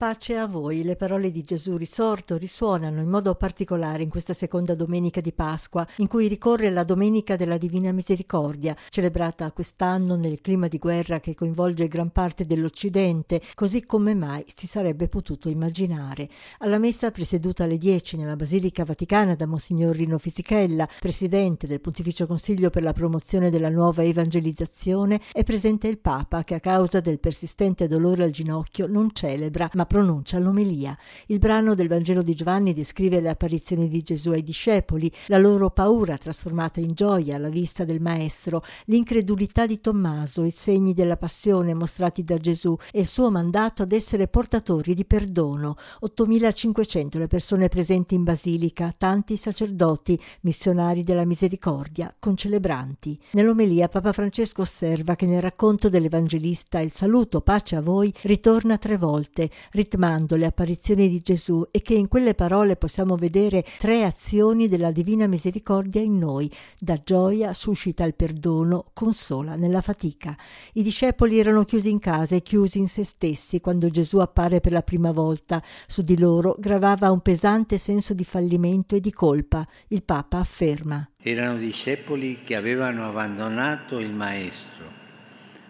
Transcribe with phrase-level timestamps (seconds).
[0.00, 4.74] Pace a voi, le parole di Gesù risorto risuonano in modo particolare in questa seconda
[4.74, 10.68] domenica di Pasqua, in cui ricorre la Domenica della Divina Misericordia, celebrata quest'anno nel clima
[10.68, 16.30] di guerra che coinvolge gran parte dell'Occidente, così come mai si sarebbe potuto immaginare.
[16.60, 22.26] Alla messa presieduta alle 10 nella Basilica Vaticana da Monsignor Rino Fisichella, presidente del Pontificio
[22.26, 27.20] Consiglio per la promozione della nuova evangelizzazione, è presente il Papa che a causa del
[27.20, 30.96] persistente dolore al ginocchio non celebra, ma pronuncia l'omelia.
[31.26, 35.70] Il brano del Vangelo di Giovanni descrive le apparizioni di Gesù ai discepoli, la loro
[35.70, 41.74] paura trasformata in gioia alla vista del Maestro, l'incredulità di Tommaso, i segni della passione
[41.74, 45.74] mostrati da Gesù e il suo mandato ad essere portatori di perdono.
[45.98, 53.18] 8500 le persone presenti in basilica, tanti sacerdoti, missionari della misericordia, concelebranti.
[53.32, 58.96] Nell'omelia Papa Francesco osserva che nel racconto dell'Evangelista il saluto pace a voi ritorna tre
[58.96, 64.68] volte, ritmando le apparizioni di Gesù e che in quelle parole possiamo vedere tre azioni
[64.68, 66.50] della divina misericordia in noi.
[66.78, 70.36] Da gioia suscita il perdono, consola nella fatica.
[70.74, 74.72] I discepoli erano chiusi in casa e chiusi in se stessi quando Gesù appare per
[74.72, 75.62] la prima volta.
[75.86, 79.66] Su di loro gravava un pesante senso di fallimento e di colpa.
[79.88, 81.08] Il Papa afferma.
[81.22, 84.98] Erano discepoli che avevano abbandonato il Maestro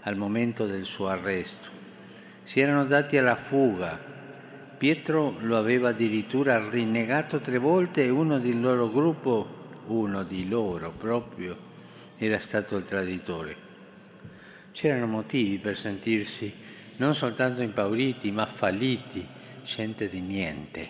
[0.03, 1.80] al momento del suo arresto
[2.51, 3.97] si erano dati alla fuga.
[4.77, 10.91] Pietro lo aveva addirittura rinnegato tre volte e uno del loro gruppo, uno di loro
[10.91, 11.57] proprio,
[12.19, 13.55] era stato il traditore.
[14.73, 16.53] C'erano motivi per sentirsi
[16.97, 19.25] non soltanto impauriti, ma falliti,
[19.63, 20.89] gente di niente.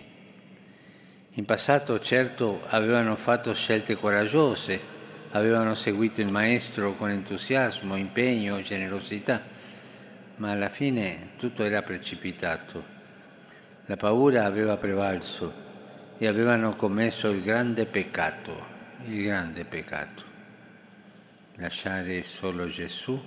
[1.33, 4.81] In passato certo avevano fatto scelte coraggiose,
[5.33, 9.59] avevano seguito il Maestro con entusiasmo, impegno, generosità
[10.41, 12.99] ma alla fine tutto era precipitato.
[13.87, 15.69] La paura aveva prevalso
[16.17, 18.67] e avevano commesso il grande peccato,
[19.05, 20.23] il grande peccato,
[21.57, 23.21] lasciare solo Gesù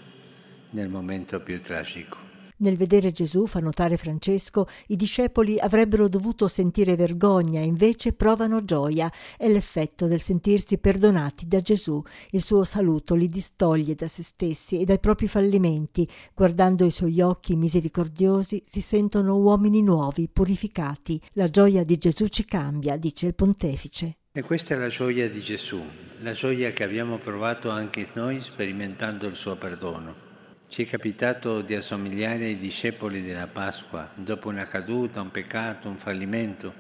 [0.72, 2.33] nel momento più tragico.
[2.58, 9.12] Nel vedere Gesù, fa notare Francesco, i discepoli avrebbero dovuto sentire vergogna invece provano gioia.
[9.38, 12.02] È l'effetto del sentirsi perdonati da Gesù.
[12.32, 16.08] Il suo saluto li distoglie da se stessi e dai propri fallimenti.
[16.34, 21.20] Guardando i suoi occhi misericordiosi si sentono uomini nuovi, purificati.
[21.34, 24.18] La gioia di Gesù ci cambia, dice il pontefice.
[24.32, 25.80] E questa è la gioia di Gesù,
[26.22, 30.33] la gioia che abbiamo provato anche noi sperimentando il suo perdono.
[30.74, 35.98] Ci è capitato di assomigliare ai discepoli della Pasqua dopo una caduta, un peccato, un
[35.98, 36.74] fallimento.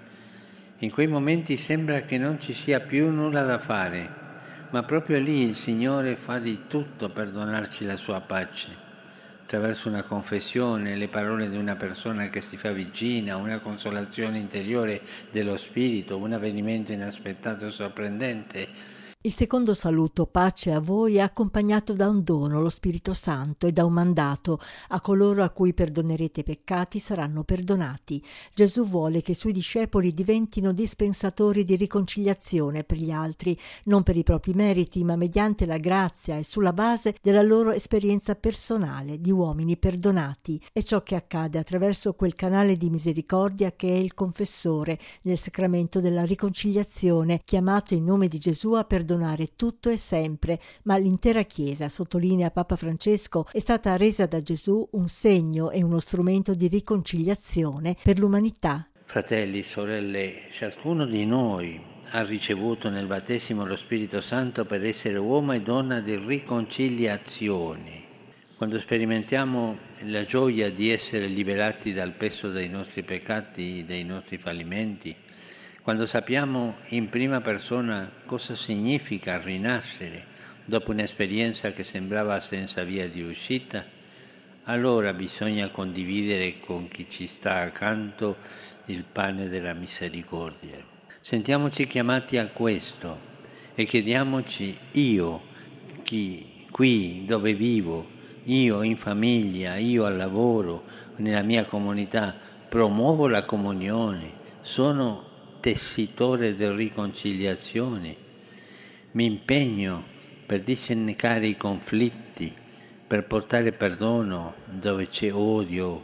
[0.79, 4.09] In quei momenti sembra che non ci sia più nulla da fare,
[4.71, 8.75] ma proprio lì il Signore fa di tutto per donarci la sua pace,
[9.43, 15.01] attraverso una confessione, le parole di una persona che si fa vicina, una consolazione interiore
[15.29, 18.67] dello Spirito, un avvenimento inaspettato e sorprendente
[19.25, 23.71] il secondo saluto, pace a voi, è accompagnato da un dono, lo Spirito Santo, e
[23.71, 24.59] da un mandato.
[24.89, 28.21] A coloro a cui perdonerete i peccati saranno perdonati.
[28.53, 34.17] Gesù vuole che i suoi discepoli diventino dispensatori di riconciliazione per gli altri, non per
[34.17, 39.31] i propri meriti, ma mediante la grazia e sulla base della loro esperienza personale di
[39.31, 40.61] uomini perdonati.
[40.73, 46.01] È ciò che accade attraverso quel canale di misericordia che è il confessore nel sacramento
[46.01, 51.43] della riconciliazione, chiamato in nome di Gesù a perdonare perdonare tutto e sempre, ma l'intera
[51.43, 56.67] Chiesa, sottolinea Papa Francesco, è stata resa da Gesù un segno e uno strumento di
[56.67, 58.87] riconciliazione per l'umanità.
[59.05, 61.79] Fratelli, sorelle, ciascuno di noi
[62.09, 68.01] ha ricevuto nel battesimo lo Spirito Santo per essere uomo e donna di riconciliazione.
[68.55, 75.13] Quando sperimentiamo la gioia di essere liberati dal peso dei nostri peccati, dei nostri fallimenti,
[75.83, 80.27] quando sappiamo in prima persona cosa significa rinascere
[80.63, 83.83] dopo un'esperienza che sembrava senza via di uscita,
[84.63, 88.37] allora bisogna condividere con chi ci sta accanto
[88.85, 90.77] il pane della misericordia.
[91.19, 93.31] Sentiamoci chiamati a questo
[93.75, 95.41] e chiediamoci io,
[96.03, 98.07] chi, qui dove vivo,
[98.45, 100.85] io in famiglia, io al lavoro,
[101.17, 102.33] nella mia comunità,
[102.69, 104.31] promuovo la comunione,
[104.61, 105.31] sono
[105.63, 108.17] tessitore di riconciliazione,
[109.11, 110.03] mi impegno
[110.45, 112.53] per dissennecare i conflitti,
[113.07, 116.03] per portare perdono dove c'è odio,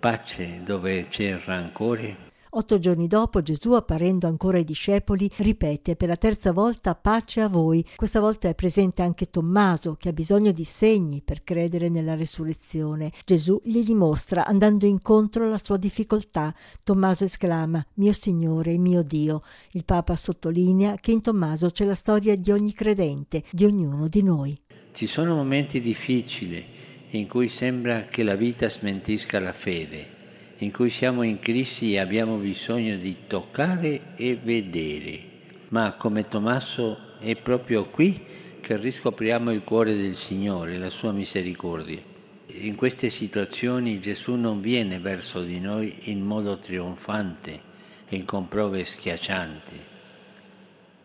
[0.00, 6.16] pace dove c'è rancore Otto giorni dopo Gesù, apparendo ancora ai discepoli, ripete per la
[6.16, 7.84] terza volta pace a voi.
[7.96, 13.10] Questa volta è presente anche Tommaso, che ha bisogno di segni per credere nella resurrezione.
[13.24, 16.54] Gesù glieli mostra andando incontro alla sua difficoltà.
[16.84, 19.42] Tommaso esclama, mio Signore mio Dio.
[19.72, 24.22] Il Papa sottolinea che in Tommaso c'è la storia di ogni credente, di ognuno di
[24.22, 24.56] noi.
[24.92, 26.64] Ci sono momenti difficili
[27.10, 30.23] in cui sembra che la vita smentisca la fede,
[30.58, 35.32] in cui siamo in crisi e abbiamo bisogno di toccare e vedere.
[35.68, 38.22] Ma come Tommaso è proprio qui
[38.60, 42.00] che riscopriamo il cuore del Signore, la sua misericordia.
[42.46, 47.60] In queste situazioni Gesù non viene verso di noi in modo trionfante
[48.08, 49.80] e con prove schiaccianti.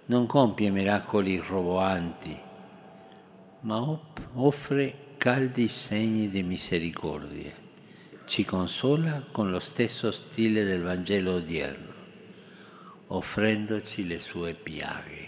[0.06, 2.38] Non compie miracoli roboanti,
[3.62, 4.00] ma
[4.36, 7.69] offre caldi segni di misericordia.
[8.30, 11.94] Ci consola con lo stesso stile del Vangelo odierno,
[13.08, 15.28] offrendoci le sue piaghe.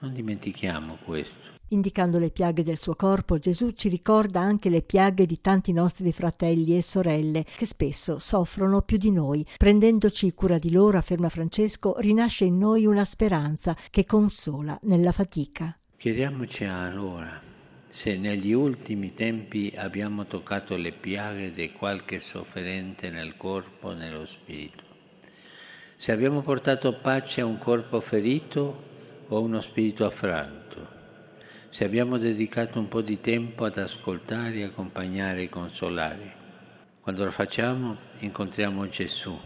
[0.00, 1.54] Non dimentichiamo questo.
[1.68, 6.10] Indicando le piaghe del suo corpo, Gesù ci ricorda anche le piaghe di tanti nostri
[6.10, 9.46] fratelli e sorelle che spesso soffrono più di noi.
[9.56, 15.78] Prendendoci cura di loro, afferma Francesco, rinasce in noi una speranza che consola nella fatica.
[15.96, 17.54] Chiediamoci allora
[17.96, 24.26] se negli ultimi tempi abbiamo toccato le piaghe di qualche sofferente nel corpo e nello
[24.26, 24.84] spirito,
[25.96, 28.82] se abbiamo portato pace a un corpo ferito
[29.26, 30.86] o a uno spirito affranto,
[31.70, 36.34] se abbiamo dedicato un po' di tempo ad ascoltare, accompagnare e consolare.
[37.00, 39.40] Quando lo facciamo incontriamo Gesù,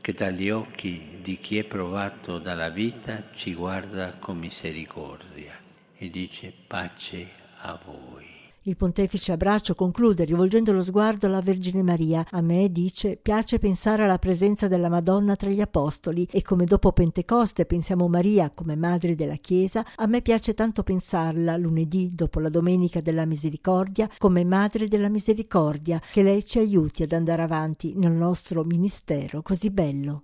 [0.00, 5.65] che dagli occhi di chi è provato dalla vita ci guarda con misericordia
[5.96, 7.28] e dice pace
[7.60, 8.36] a voi.
[8.66, 12.26] Il pontefice abbraccio conclude rivolgendo lo sguardo alla Vergine Maria.
[12.30, 16.90] A me, dice, piace pensare alla presenza della Madonna tra gli Apostoli e come dopo
[16.90, 22.48] Pentecoste pensiamo Maria come madre della Chiesa, a me piace tanto pensarla lunedì dopo la
[22.48, 28.10] Domenica della Misericordia come madre della Misericordia, che lei ci aiuti ad andare avanti nel
[28.10, 30.14] nostro ministero così bello.